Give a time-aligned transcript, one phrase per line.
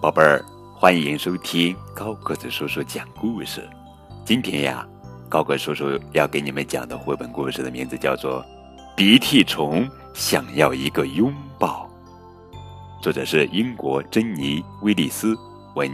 [0.00, 0.42] 宝贝儿，
[0.74, 3.68] 欢迎收听高个子叔叔讲故事。
[4.24, 4.88] 今天呀，
[5.28, 8.42] 高个叔叔要给你们讲的绘本故事的名字叫做
[8.96, 11.86] 《鼻涕虫想要一个拥抱》，
[13.02, 15.36] 作者是英国珍妮·威利斯
[15.74, 15.92] 文，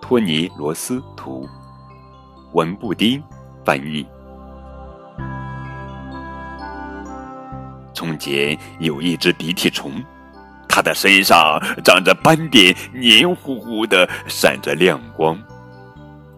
[0.00, 1.46] 托尼·罗斯图，
[2.54, 3.22] 文布丁
[3.62, 4.06] 翻译。
[7.92, 10.02] 从前有一只鼻涕虫。
[10.68, 15.36] 它的身上长着斑点，黏糊糊的，闪着亮光。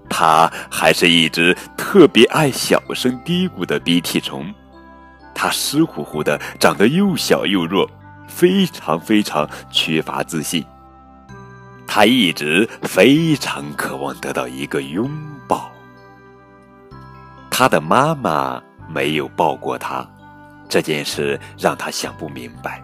[0.08, 4.52] 它还是一只特别爱小声嘀咕的鼻涕虫。
[5.34, 7.88] 它湿乎乎的，长得又小又弱，
[8.26, 10.64] 非常非常缺乏自信。
[11.86, 15.10] 它一直非常渴望得到一个拥
[15.48, 15.70] 抱。
[17.50, 20.08] 他的妈妈没有抱过他，
[20.68, 22.82] 这件事让他想不明白。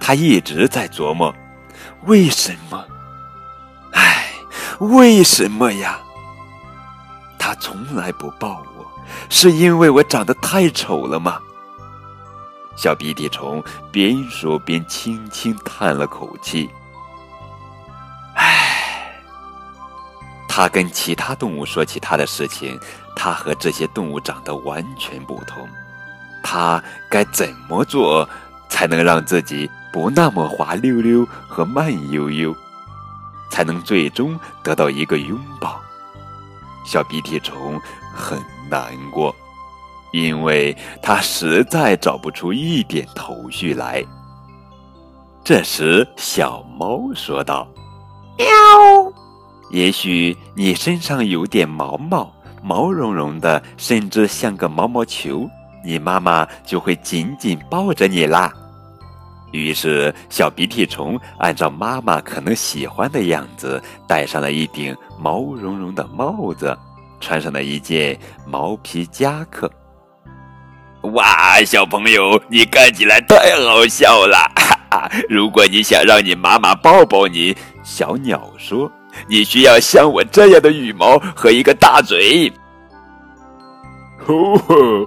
[0.00, 1.32] 他一直在琢磨，
[2.04, 2.84] 为什么？
[3.92, 4.32] 唉，
[4.80, 6.00] 为什么呀？
[7.38, 8.86] 他从来不抱我，
[9.28, 11.38] 是因为我长得太丑了吗？
[12.76, 13.62] 小鼻涕虫
[13.92, 16.70] 边说边轻轻叹了口气。
[18.34, 19.12] 唉，
[20.48, 22.80] 他跟其他动物说起他的事情，
[23.14, 25.68] 他和这些动物长得完全不同。
[26.42, 28.26] 他该怎么做
[28.68, 29.70] 才能让自己？
[29.92, 32.54] 不那么滑溜溜和慢悠悠，
[33.50, 35.80] 才能最终得到一个拥抱。
[36.86, 37.80] 小鼻涕虫
[38.14, 38.38] 很
[38.70, 39.34] 难过，
[40.12, 44.04] 因为它实在找不出一点头绪来。
[45.42, 47.66] 这时，小猫说道
[48.38, 48.46] ：“喵，
[49.70, 55.48] 也许你身上有点毛毛，毛茸茸的，甚至像个毛毛球，
[55.84, 58.52] 你妈妈就会紧紧抱着你啦。”
[59.52, 66.76] 于是，小鼻涕虫按照妈妈可能喜欢的样子，戴上了一顶毛茸茸的帽子，
[67.20, 69.70] 穿上了一件毛皮夹克。
[71.14, 74.36] 哇，小朋友，你看起来太好笑了！
[74.54, 78.90] 哈哈，如果你想让你妈妈抱抱你，小鸟说，
[79.26, 82.52] 你需要像我这样的羽毛和一个大嘴。
[84.18, 85.06] 吼吼。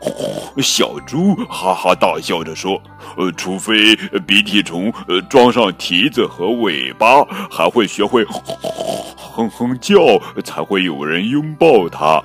[0.00, 2.80] 呼小猪哈哈大笑着说
[3.16, 3.94] ：“呃，除非
[4.26, 9.96] 鼻涕虫呃装上蹄子和尾巴，还会学会哼哼叫，
[10.42, 12.22] 才会有人拥抱它。”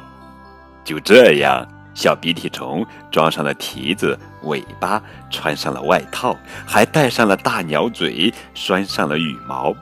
[0.86, 9.74] 就这样，小鼻涕虫装上了蹄子、尾巴，穿上了外套，还戴上了大鸟嘴，拴上了羽毛。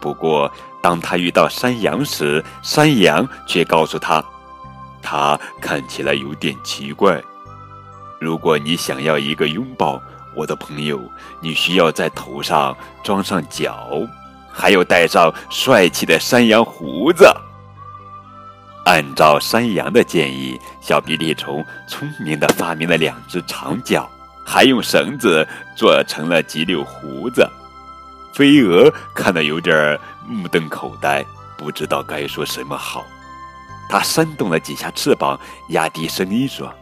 [0.00, 4.24] 不过，当他遇到山羊时，山羊却告诉他，
[5.02, 7.20] 他看起来有点奇怪。
[8.22, 10.00] 如果你想要一个拥抱，
[10.36, 11.02] 我的朋友，
[11.40, 13.76] 你需要在头上装上角，
[14.52, 17.28] 还有戴上帅气的山羊胡子。
[18.84, 24.08] 按照山羊的建议，小鼻涕虫聪明地发明了两只长角，
[24.46, 25.44] 还用绳子
[25.76, 27.44] 做成了几绺胡子。
[28.32, 31.26] 飞蛾看得有点目瞪口呆，
[31.58, 33.04] 不知道该说什么好。
[33.88, 35.38] 它扇动了几下翅膀，
[35.70, 36.72] 压低声音说。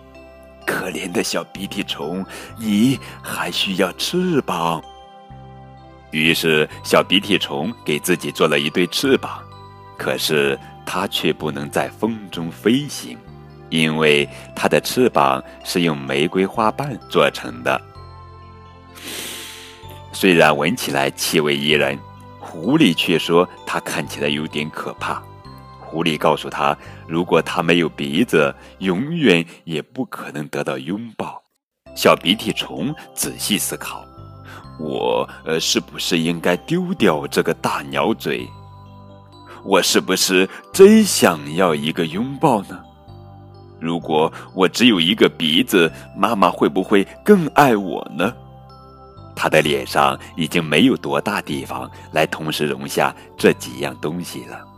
[0.71, 2.25] 可怜的小鼻涕虫，
[2.57, 4.81] 你还需要翅膀。
[6.13, 9.43] 于是，小鼻涕虫给自己做了一对翅膀，
[9.99, 13.19] 可是它却不能在风中飞行，
[13.69, 17.81] 因为它的翅膀是用玫瑰花瓣做成的。
[20.13, 21.99] 虽然闻起来气味宜人，
[22.39, 25.21] 狐狸却说它看起来有点可怕。
[25.91, 26.77] 狐狸告诉他
[27.09, 31.43] ：“如果他没有鼻子，永远也不可能得到拥抱。”
[31.97, 34.05] 小鼻涕虫仔细思考
[34.79, 38.49] ：“我呃，是不是应该丢掉这个大鸟嘴？
[39.65, 42.81] 我是不是真想要一个拥抱呢？
[43.81, 48.33] 如果我只有一个鼻子，妈妈会不会更爱我呢？”
[49.35, 54.70] 他的脸上已经没有多大地方来同时容下这几样东西了。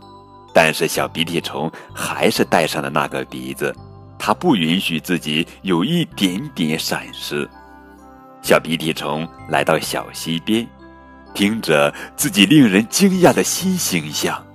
[0.53, 3.75] 但是小鼻涕虫还是戴上了那个鼻子，
[4.19, 7.49] 它不允许自己有一点点闪失。
[8.41, 10.67] 小鼻涕虫来到小溪边，
[11.33, 14.45] 听着自己令人惊讶的新形象，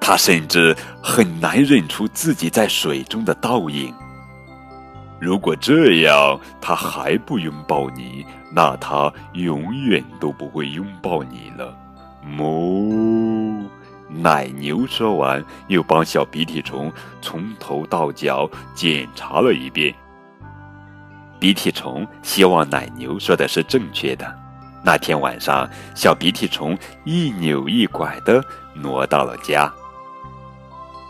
[0.00, 3.94] 他甚至很难认出自己在水中的倒影。
[5.20, 11.74] 如果这样他还不拥抱你，那他永远都不会拥抱你了。
[12.36, 13.64] 哞。
[14.22, 19.94] 奶牛说完，又帮小鼻涕虫从头到脚检查了一遍。
[21.40, 24.34] 鼻涕虫希望奶牛说的是正确的，
[24.84, 28.42] 那天晚上，小鼻涕虫一扭一拐地
[28.74, 29.70] 挪到了家。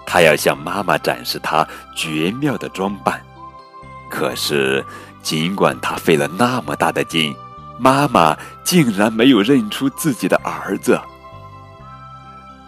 [0.07, 3.21] 他要向妈妈展示他绝妙的装扮。
[4.11, 4.85] 可是，
[5.23, 7.35] 尽管他费了那么大的劲，
[7.79, 11.01] 妈妈竟然没有认出自己的儿子。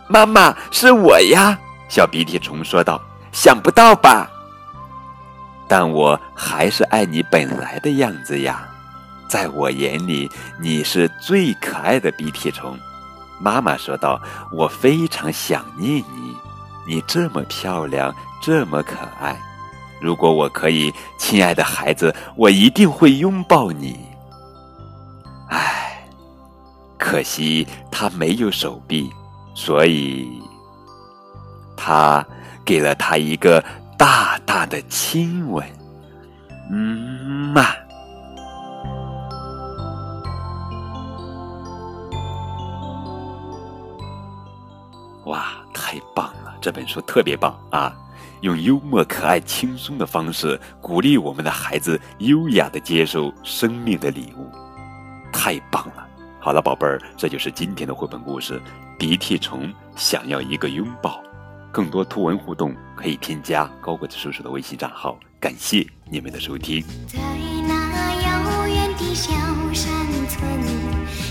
[0.08, 1.58] 妈妈，是我呀！
[1.88, 3.00] 小鼻涕虫说道。
[3.32, 4.30] 想不到吧？
[5.68, 8.66] 但我还是爱你本来的样子呀。
[9.28, 12.78] 在我眼里，你是最可爱的鼻涕虫。
[13.38, 14.18] 妈妈说道
[14.50, 16.34] ：“我非常想念你，
[16.86, 19.38] 你这么漂亮，这么可爱。
[20.00, 23.98] 如果我可以，亲爱的孩子，我一定会拥抱你。”
[25.50, 26.08] 唉，
[26.96, 29.12] 可惜他没有手臂，
[29.56, 30.40] 所以
[31.76, 32.24] 他。
[32.66, 33.64] 给了他一个
[33.96, 35.64] 大大的亲吻，
[36.68, 37.62] 嗯嘛，
[45.26, 46.52] 哇，太棒了！
[46.60, 47.96] 这本书特别棒啊，
[48.40, 54.50] 用幽默、可爱、轻松的方式鼓励我们的孩子优雅的接受生命的礼物，
[55.32, 56.05] 太棒了！
[56.46, 58.54] 好了，宝贝儿，这就是今天的绘本故事
[58.96, 61.20] 《鼻涕虫想要一个拥抱》。
[61.72, 65.18] 更多图文互动，可以添加高个子叔叔的微信账号。
[65.40, 66.84] 感谢你们的收听。
[67.08, 67.18] 在
[67.66, 69.32] 那遥远的小
[69.74, 70.48] 山村，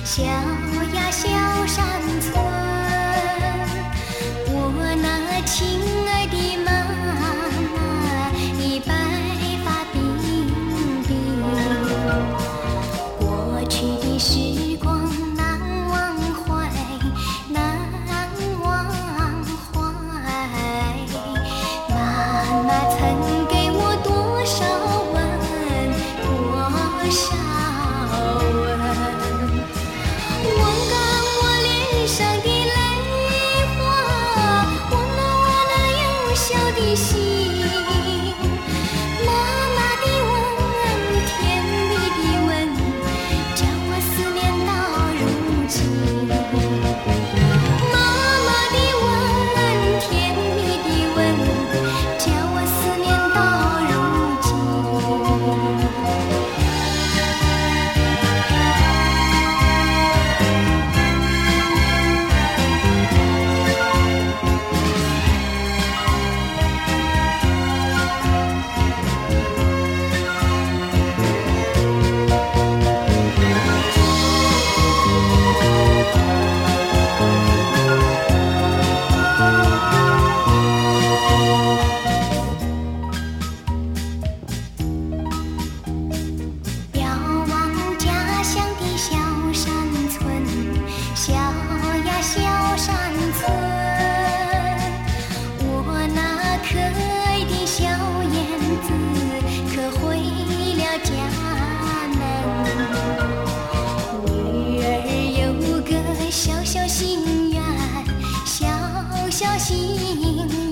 [0.04, 1.30] 小呀小
[1.66, 1.86] 山
[2.20, 2.36] 村，
[4.50, 5.80] 我那亲
[6.10, 6.15] 爱。
[109.36, 110.65] 小心。